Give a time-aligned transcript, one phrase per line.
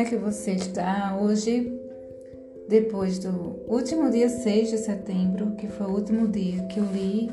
[0.00, 1.14] É que você está?
[1.20, 1.78] Hoje,
[2.66, 7.30] depois do último dia 6 de setembro, que foi o último dia que eu li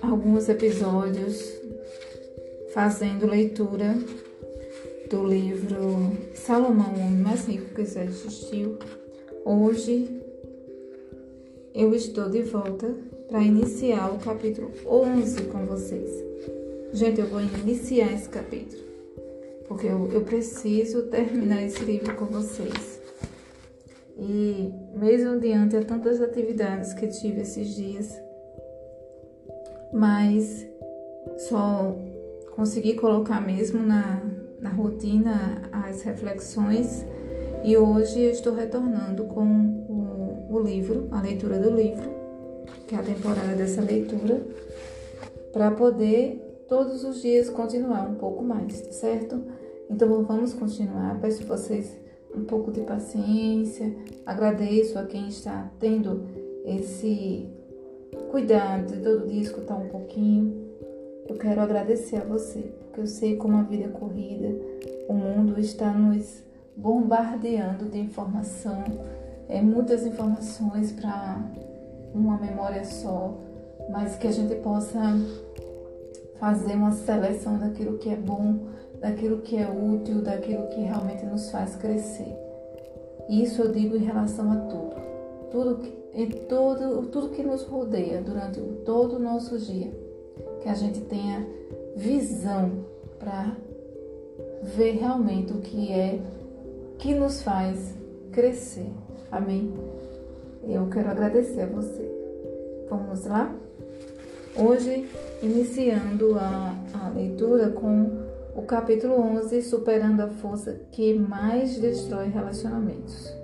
[0.00, 1.52] alguns episódios
[2.72, 3.94] fazendo leitura
[5.10, 8.78] do livro Salomão, o homem mais rico que já existiu.
[9.44, 10.18] Hoje
[11.74, 12.90] eu estou de volta
[13.28, 16.10] para iniciar o capítulo 11 com vocês.
[16.94, 18.83] Gente, eu vou iniciar esse capítulo
[19.68, 23.00] porque eu, eu preciso terminar esse livro com vocês.
[24.16, 28.16] E mesmo diante de tantas atividades que tive esses dias,
[29.92, 30.66] mas
[31.48, 31.96] só
[32.54, 34.22] consegui colocar mesmo na,
[34.60, 37.04] na rotina as reflexões
[37.64, 39.44] e hoje eu estou retornando com
[39.88, 42.10] o, o livro, a leitura do livro,
[42.86, 44.42] que é a temporada dessa leitura,
[45.50, 49.42] para poder todos os dias continuar um pouco mais, certo?
[49.90, 51.20] Então vamos continuar.
[51.20, 51.96] Peço vocês
[52.34, 53.94] um pouco de paciência.
[54.24, 56.24] Agradeço a quem está tendo
[56.64, 57.48] esse
[58.30, 60.64] cuidado de todo dia escutar um pouquinho.
[61.28, 64.54] Eu quero agradecer a você, porque eu sei como a vida é corrida,
[65.08, 66.42] o mundo está nos
[66.76, 68.84] bombardeando de informação,
[69.48, 71.40] é muitas informações para
[72.12, 73.38] uma memória só,
[73.90, 75.00] mas que a gente possa
[76.44, 78.66] fazer uma seleção daquilo que é bom,
[79.00, 82.36] daquilo que é útil, daquilo que realmente nos faz crescer.
[83.30, 84.94] Isso eu digo em relação a tudo.
[85.50, 89.90] Tudo em todo, tudo que nos rodeia durante todo o nosso dia.
[90.60, 91.46] Que a gente tenha
[91.96, 92.84] visão
[93.18, 93.56] para
[94.76, 96.20] ver realmente o que é
[96.98, 97.94] que nos faz
[98.32, 98.92] crescer.
[99.32, 99.72] Amém?
[100.62, 102.06] Eu quero agradecer a você.
[102.90, 103.50] Vamos lá?
[104.56, 105.08] Hoje,
[105.42, 108.24] iniciando a, a leitura com
[108.54, 113.34] o capítulo 11, Superando a Força que mais destrói relacionamentos.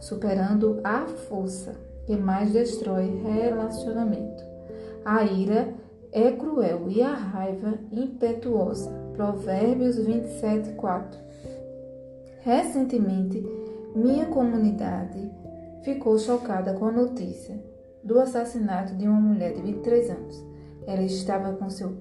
[0.00, 1.74] Superando a força
[2.04, 4.44] que mais destrói relacionamento.
[5.04, 5.72] A ira
[6.12, 8.90] é cruel e a raiva impetuosa.
[9.14, 11.18] Provérbios 27, 4.
[12.40, 13.44] Recentemente,
[13.94, 15.30] minha comunidade
[15.82, 17.58] ficou chocada com a notícia
[18.02, 20.55] do assassinato de uma mulher de 23 anos.
[20.86, 21.96] Ela estava com seu,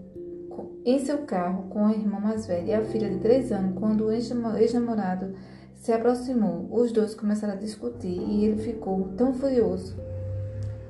[0.50, 3.78] com, em seu carro com a irmã mais velha e a filha de três anos
[3.80, 5.34] quando o ex-namorado
[5.76, 6.68] se aproximou.
[6.72, 9.96] Os dois começaram a discutir e ele ficou tão furioso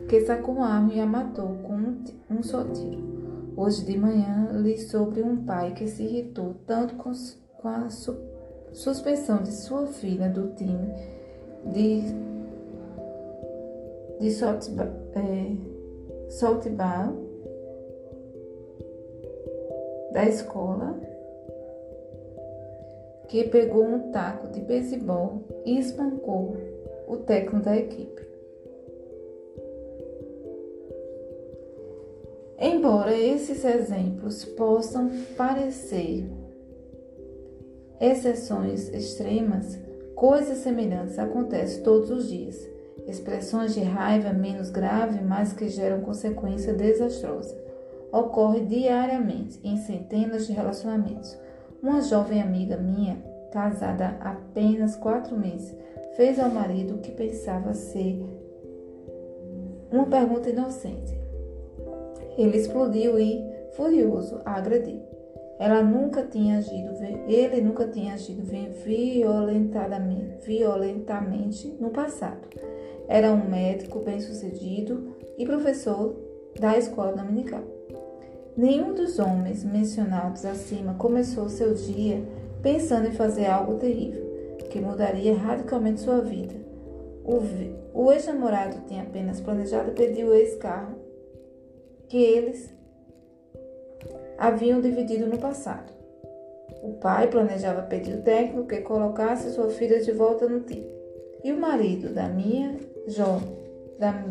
[0.08, 3.16] que sacou uma arma e a matou com um, um só tiro.
[3.58, 7.12] Hoje de manhã li sobre um pai que se irritou tanto com,
[7.58, 8.16] com a su,
[8.74, 10.94] suspensão de sua filha do time
[11.72, 12.04] de,
[14.20, 15.56] de softball, é,
[20.16, 20.98] da escola
[23.28, 26.56] que pegou um taco de beisebol e espancou
[27.06, 28.26] o técnico da equipe.
[32.58, 36.26] Embora esses exemplos possam parecer
[38.00, 39.78] exceções extremas,
[40.16, 42.58] coisas semelhantes acontecem todos os dias.
[43.06, 47.65] Expressões de raiva menos grave, mas que geram consequência desastrosa
[48.12, 51.38] ocorre diariamente em centenas de relacionamentos.
[51.82, 53.18] Uma jovem amiga minha,
[53.52, 55.76] casada há apenas quatro meses,
[56.16, 58.22] fez ao marido o que pensava ser
[59.92, 61.14] uma pergunta inocente.
[62.38, 63.44] Ele explodiu e,
[63.76, 65.02] furioso, a agrediu.
[65.58, 66.92] Ela nunca tinha agido,
[67.28, 68.44] ele nunca tinha agido
[68.84, 72.48] violentadamente, violentamente no passado.
[73.08, 76.16] Era um médico bem-sucedido e professor
[76.60, 77.75] da escola dominical.
[78.58, 82.24] Nenhum dos homens mencionados acima começou seu dia
[82.62, 84.24] pensando em fazer algo terrível,
[84.70, 86.56] que mudaria radicalmente sua vida.
[87.24, 87.42] O,
[87.94, 90.96] o ex-namorado tinha apenas planejado pedir o ex-carro
[92.08, 92.74] que eles
[94.38, 95.94] haviam dividido no passado.
[96.82, 100.88] O pai planejava pedir o técnico que colocasse sua filha de volta no time.
[101.44, 102.78] E o marido da minha
[103.08, 103.42] jo,
[104.00, 104.24] da,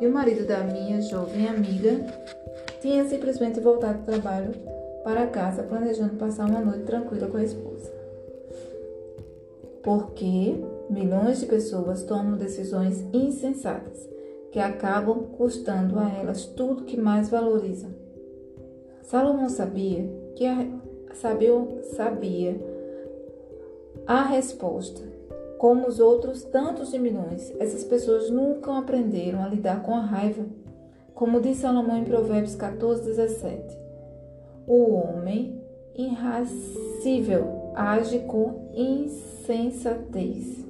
[0.00, 2.06] e o marido da minha jovem amiga
[2.80, 4.52] tinha simplesmente voltado do trabalho
[5.02, 7.90] para casa, planejando passar uma noite tranquila com a esposa.
[9.82, 10.56] Porque
[10.90, 14.08] milhões de pessoas tomam decisões insensatas
[14.50, 17.90] que acabam custando a elas tudo que mais valorizam.
[19.02, 20.66] Salomão sabia que a,
[21.14, 22.60] sabia, sabia
[24.06, 25.15] a resposta.
[25.58, 30.44] Como os outros tantos de milhões, essas pessoas nunca aprenderam a lidar com a raiva
[31.16, 33.78] como diz Salomão em Provérbios 14, 17.
[34.66, 35.58] O homem
[35.94, 40.62] irracível age com insensatez.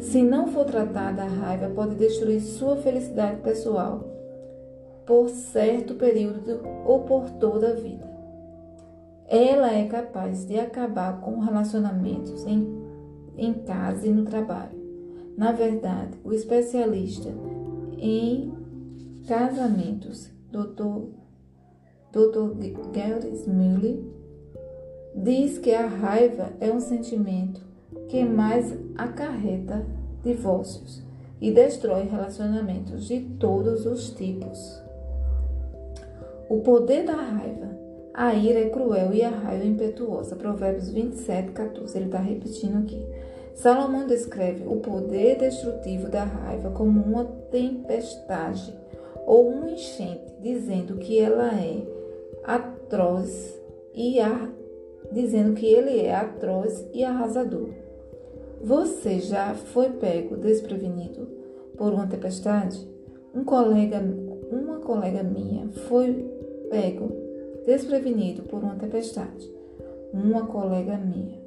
[0.00, 4.02] Se não for tratada, a raiva pode destruir sua felicidade pessoal
[5.04, 8.08] por certo período ou por toda a vida.
[9.26, 12.77] Ela é capaz de acabar com relacionamentos em,
[13.38, 14.76] em casa e no trabalho.
[15.36, 17.28] Na verdade, o especialista
[17.96, 18.52] em
[19.26, 21.10] casamentos, Dr.
[22.12, 22.90] Dr.
[22.92, 24.04] Gary Smiley,
[25.14, 27.60] diz que a raiva é um sentimento
[28.08, 29.86] que mais acarreta
[30.22, 31.02] divórcios
[31.40, 34.82] e destrói relacionamentos de todos os tipos.
[36.48, 37.68] O poder da raiva.
[38.14, 40.34] A ira é cruel e a raiva é impetuosa.
[40.34, 41.96] Provérbios 27, 14.
[41.96, 43.06] Ele está repetindo aqui.
[43.58, 48.72] Salomão descreve o poder destrutivo da raiva como uma tempestade
[49.26, 51.82] ou um enchente, dizendo que ela é
[52.44, 53.60] atroz
[53.92, 54.48] e a,
[55.10, 57.70] dizendo que ele é atroz e arrasador.
[58.62, 61.26] Você já foi pego desprevenido
[61.76, 62.88] por uma tempestade?
[63.34, 64.00] Um colega,
[64.52, 66.14] uma colega minha foi
[66.70, 67.10] pego
[67.66, 69.52] desprevenido por uma tempestade.
[70.12, 71.37] Uma colega minha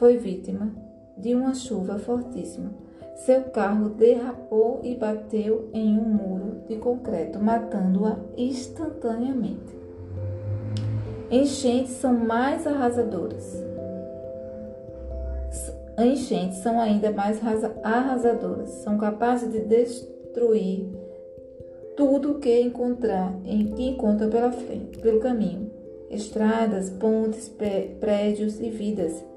[0.00, 0.72] foi vítima
[1.14, 2.70] de uma chuva fortíssima.
[3.16, 9.78] Seu carro derrapou e bateu em um muro de concreto, matando-a instantaneamente.
[11.30, 13.62] Enchentes são mais arrasadoras.
[15.98, 17.38] Enchentes são ainda mais
[17.82, 18.70] arrasadoras.
[18.70, 20.88] São capazes de destruir
[21.94, 23.34] tudo que encontrar,
[23.76, 25.70] que encontram pela frente, pelo caminho,
[26.08, 27.54] estradas, pontes,
[28.00, 29.28] prédios e vidas.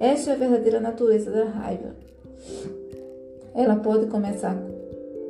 [0.00, 1.94] Esta é a verdadeira natureza da raiva.
[3.54, 4.56] Ela pode começar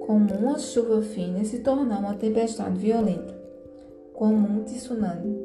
[0.07, 3.35] como uma chuva fina e se tornar uma tempestade violenta,
[4.15, 5.37] como um tsunami.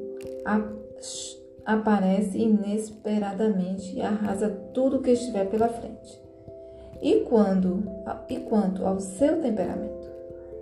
[1.65, 6.21] Aparece inesperadamente e arrasa tudo que estiver pela frente.
[7.01, 7.83] E quando
[8.29, 10.07] e quanto ao seu temperamento,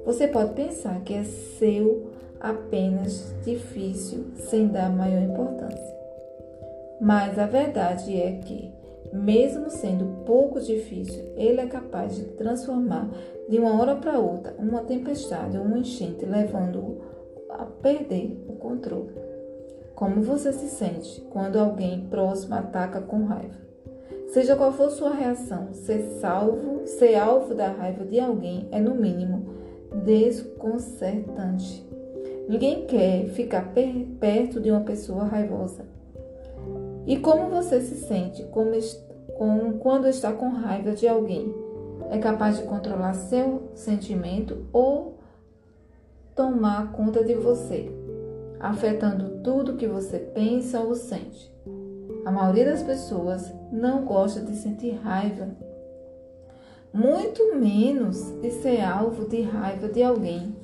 [0.06, 6.03] você pode pensar que é seu apenas difícil sem dar maior importância.
[7.00, 8.72] Mas a verdade é que
[9.14, 13.12] mesmo sendo pouco difícil, ele é capaz de transformar
[13.48, 17.02] de uma hora para outra uma tempestade ou um enchente, levando-o
[17.50, 19.14] a perder o controle.
[19.94, 23.62] Como você se sente quando alguém próximo ataca com raiva?
[24.30, 28.96] Seja qual for sua reação, ser salvo, ser alvo da raiva de alguém é no
[28.96, 29.46] mínimo
[30.04, 31.88] desconcertante.
[32.50, 33.72] Ninguém quer ficar
[34.20, 35.86] perto de uma pessoa raivosa.
[37.06, 38.46] E como você se sente
[39.80, 41.54] quando está com raiva de alguém?
[42.10, 45.18] É capaz de controlar seu sentimento ou
[46.34, 47.92] tomar conta de você,
[48.60, 51.52] afetando tudo que você pensa ou sente?
[52.26, 55.50] A maioria das pessoas não gosta de sentir raiva,
[56.94, 60.56] muito menos de ser alvo de raiva de alguém.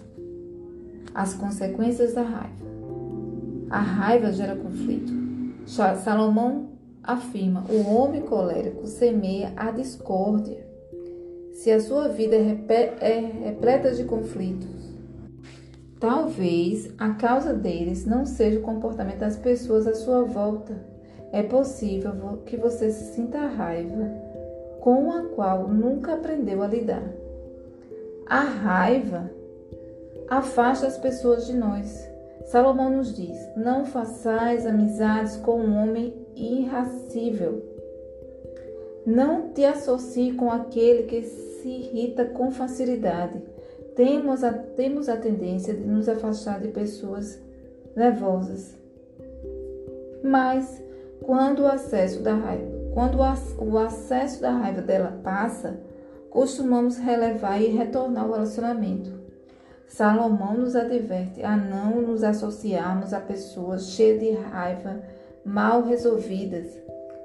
[1.14, 2.70] As consequências da raiva.
[3.70, 5.19] A raiva gera conflito
[5.70, 6.70] Salomão
[7.04, 10.68] afirma: o homem colérico semeia a discórdia.
[11.54, 14.96] Se a sua vida é, é repleta de conflitos,
[16.00, 20.74] talvez a causa deles não seja o comportamento das pessoas à sua volta.
[21.32, 24.10] É possível que você se sinta raiva
[24.80, 27.08] com a qual nunca aprendeu a lidar.
[28.26, 29.30] A raiva
[30.28, 32.09] afasta as pessoas de nós.
[32.46, 37.64] Salomão nos diz: Não façais amizades com um homem irracível.
[39.06, 43.42] Não te associe com aquele que se irrita com facilidade.
[43.96, 47.42] Temos a, temos a tendência de nos afastar de pessoas
[47.96, 48.78] nervosas.
[50.24, 50.82] Mas
[51.24, 55.80] quando o acesso da raiva, quando o acesso da raiva dela passa,
[56.30, 59.19] costumamos relevar e retornar ao relacionamento.
[59.90, 65.02] Salomão nos adverte a não nos associarmos a pessoas cheias de raiva,
[65.44, 66.68] mal resolvidas.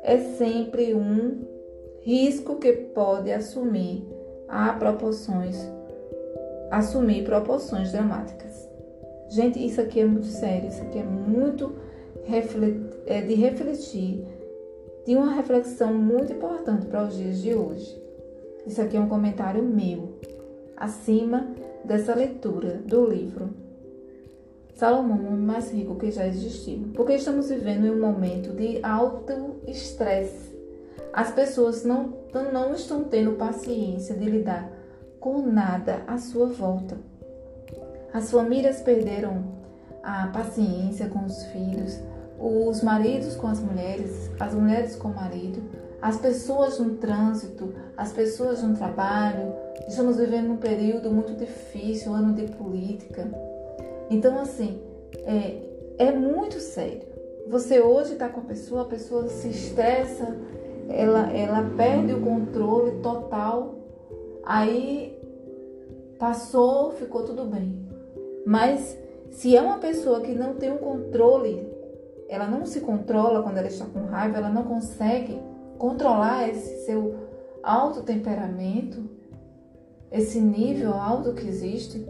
[0.03, 1.43] É sempre um
[2.01, 4.05] risco que pode assumir
[4.49, 5.57] a proporções
[6.71, 8.69] assumir proporções dramáticas.
[9.29, 11.73] Gente, isso aqui é muito sério, isso aqui é muito
[13.07, 14.27] é de refletir,
[15.07, 18.03] de uma reflexão muito importante para os dias de hoje.
[18.67, 20.19] Isso aqui é um comentário meu,
[20.77, 21.47] acima
[21.85, 23.65] dessa leitura do livro
[24.75, 26.91] Salomão, o homem mais rico que já existiu.
[26.95, 30.53] Porque estamos vivendo em um momento de alto estresse.
[31.13, 32.13] As pessoas não,
[32.53, 34.69] não estão tendo paciência de lidar
[35.21, 36.99] com nada à sua volta.
[38.13, 39.45] As famílias perderam
[40.03, 41.99] a paciência com os filhos,
[42.39, 45.63] os maridos com as mulheres, as mulheres com o marido,
[46.03, 49.64] as pessoas no trânsito, as pessoas no trabalho.
[49.89, 53.29] Estamos vivendo um período muito difícil, um ano de política.
[54.11, 54.81] Então, assim,
[55.25, 55.61] é,
[55.99, 57.03] é muito sério.
[57.49, 60.37] Você hoje está com a pessoa, a pessoa se estressa,
[60.89, 63.75] ela, ela perde o controle total,
[64.45, 65.19] aí
[66.19, 67.87] passou, ficou tudo bem.
[68.47, 68.99] Mas
[69.31, 71.69] se é uma pessoa que não tem um controle,
[72.29, 75.39] ela não se controla quando ela está com raiva, ela não consegue
[75.79, 77.15] controlar esse seu
[77.63, 79.03] alto temperamento,
[80.15, 82.09] esse nível alto que existe,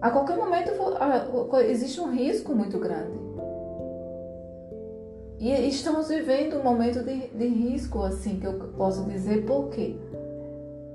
[0.00, 0.72] a qualquer momento
[1.68, 3.16] existe um risco muito grande.
[5.38, 9.94] E estamos vivendo um momento de, de risco, assim, que eu posso dizer, por quê?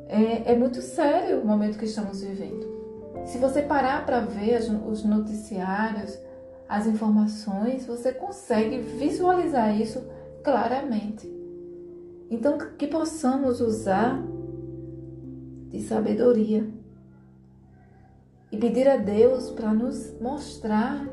[0.10, 2.70] É, é muito sério o momento que estamos vivendo.
[3.24, 6.20] Se você parar para ver os noticiários,
[6.67, 10.03] as informações, você consegue visualizar isso
[10.43, 11.31] claramente.
[12.29, 14.22] Então, que possamos usar
[15.72, 16.68] de sabedoria
[18.51, 21.08] e pedir a Deus para nos mostrar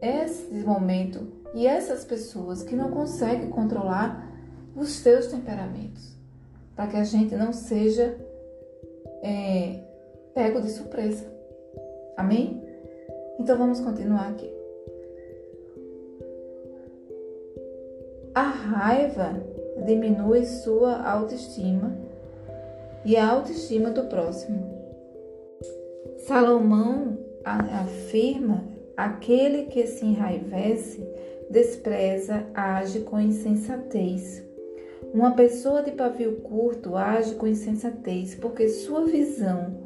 [0.00, 4.32] esse momento e essas pessoas que não conseguem controlar
[4.74, 6.16] os seus temperamentos,
[6.74, 8.18] para que a gente não seja
[9.22, 9.80] é,
[10.34, 11.32] pego de surpresa.
[12.16, 12.62] Amém?
[13.38, 14.50] Então vamos continuar aqui.
[18.34, 19.32] A raiva
[19.86, 22.03] diminui sua autoestima
[23.04, 24.74] e a autoestima do próximo.
[26.26, 28.64] Salomão afirma:
[28.96, 31.06] aquele que se enraivece,
[31.50, 34.42] despreza, age com insensatez.
[35.12, 39.76] Uma pessoa de pavio curto age com insensatez porque sua visão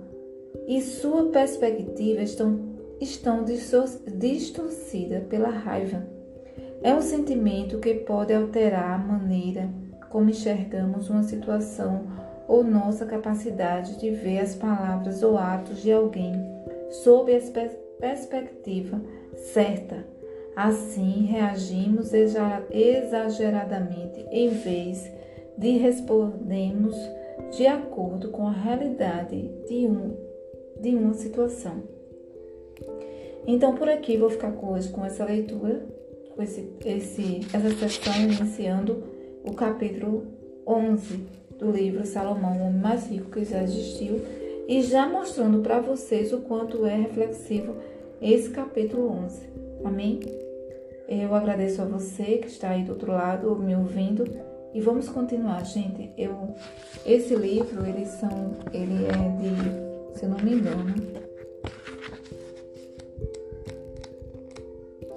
[0.66, 2.60] e sua perspectiva estão,
[3.00, 6.06] estão distorcidas pela raiva.
[6.82, 9.68] É um sentimento que pode alterar a maneira
[10.08, 12.06] como enxergamos uma situação
[12.48, 16.32] ou nossa capacidade de ver as palavras ou atos de alguém
[16.90, 17.40] sob a
[18.00, 18.98] perspectiva
[19.36, 20.06] certa.
[20.56, 25.08] Assim, reagimos exageradamente em vez
[25.56, 26.96] de respondermos
[27.56, 30.16] de acordo com a realidade de, um,
[30.80, 31.84] de uma situação.
[33.46, 35.86] Então, por aqui vou ficar hoje com essa leitura,
[36.34, 39.04] com esse, esse, essa sessão iniciando
[39.44, 40.26] o capítulo
[40.66, 44.20] 11 do livro Salomão, o homem mais rico que já existiu,
[44.68, 47.76] e já mostrando para vocês o quanto é reflexivo
[48.20, 49.40] esse capítulo 11.
[49.84, 50.20] Amém?
[51.08, 54.24] Eu agradeço a você que está aí do outro lado me ouvindo
[54.74, 56.12] e vamos continuar, gente.
[56.18, 56.54] Eu
[57.06, 60.94] esse livro, eles são ele é de, se eu não me engano,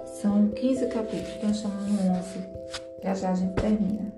[0.06, 2.62] são 15 capítulos, então no 11.
[3.02, 4.12] Já já a gente termina.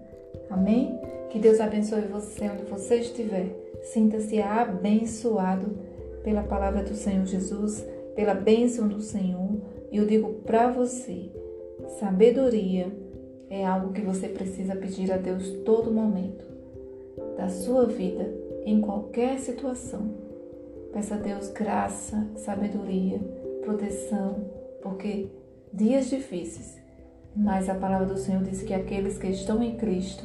[0.50, 1.00] Amém?
[1.34, 3.48] Que Deus abençoe você onde você estiver.
[3.82, 5.76] Sinta-se abençoado
[6.22, 9.60] pela palavra do Senhor Jesus, pela bênção do Senhor.
[9.90, 11.32] E eu digo para você:
[11.98, 12.86] sabedoria
[13.50, 16.44] é algo que você precisa pedir a Deus todo momento
[17.36, 18.32] da sua vida,
[18.64, 20.14] em qualquer situação.
[20.92, 23.18] Peça a Deus graça, sabedoria,
[23.60, 24.36] proteção,
[24.80, 25.26] porque
[25.72, 26.84] dias difíceis
[27.36, 30.24] mas a palavra do Senhor diz que aqueles que estão em Cristo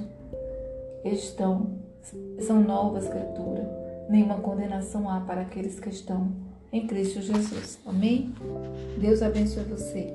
[1.04, 1.80] estão
[2.40, 3.68] são novas criaturas.
[4.10, 6.32] Nenhuma condenação há para aqueles que estão
[6.72, 7.80] em Cristo Jesus.
[7.86, 8.34] Amém?
[9.00, 10.14] Deus abençoe você.